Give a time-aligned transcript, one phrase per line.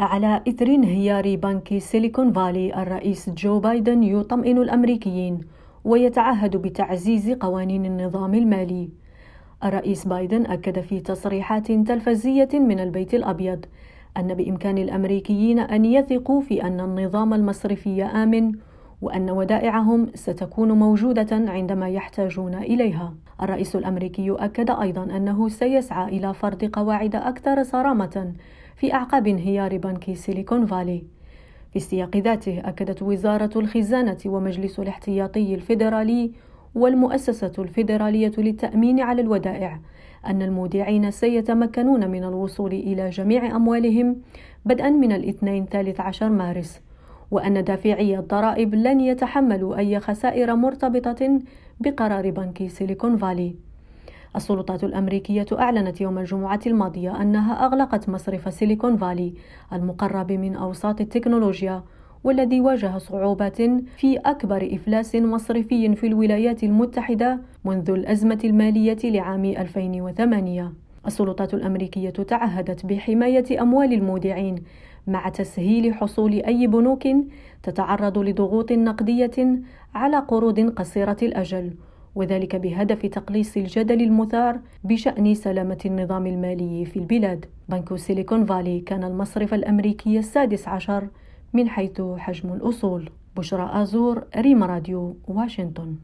[0.00, 5.40] على إثر انهيار بنك سيليكون فالي الرئيس جو بايدن يطمئن الأمريكيين
[5.84, 8.88] ويتعهد بتعزيز قوانين النظام المالي.
[9.64, 13.64] الرئيس بايدن أكد في تصريحات تلفزية من البيت الأبيض
[14.16, 18.52] أن بإمكان الأمريكيين أن يثقوا في أن النظام المصرفي آمن
[19.02, 23.14] وأن ودائعهم ستكون موجودة عندما يحتاجون إليها.
[23.42, 28.32] الرئيس الأمريكي أكد أيضا أنه سيسعى إلى فرض قواعد أكثر صرامة
[28.76, 31.02] في أعقاب انهيار بنك سيليكون فالي.
[31.70, 36.32] في السياق ذاته أكدت وزارة الخزانة ومجلس الاحتياطي الفيدرالي
[36.74, 39.80] والمؤسسة الفيدرالية للتأمين على الودائع
[40.26, 44.16] أن المودعين سيتمكنون من الوصول إلى جميع أموالهم
[44.64, 46.80] بدءا من الاثنين ثالث عشر مارس
[47.30, 51.40] وأن دافعي الضرائب لن يتحملوا أي خسائر مرتبطة
[51.80, 53.54] بقرار بنك سيليكون فالي.
[54.36, 59.34] السلطات الأمريكية أعلنت يوم الجمعة الماضية أنها أغلقت مصرف سيليكون فالي
[59.72, 61.82] المقرب من أوساط التكنولوجيا
[62.24, 63.62] والذي واجه صعوبات
[63.96, 70.72] في أكبر إفلاس مصرفي في الولايات المتحدة منذ الأزمة المالية لعام 2008
[71.06, 74.54] السلطات الأمريكية تعهدت بحماية أموال المودعين
[75.06, 77.02] مع تسهيل حصول أي بنوك
[77.62, 79.60] تتعرض لضغوط نقدية
[79.94, 81.74] على قروض قصيرة الأجل
[82.14, 87.46] وذلك بهدف تقليص الجدل المثار بشأن سلامة النظام المالي في البلاد.
[87.68, 91.08] بنك سيليكون فالي كان المصرف الأمريكي السادس عشر
[91.52, 93.10] من حيث حجم الأصول.
[93.36, 95.96] بشرى آزور ريم راديو واشنطن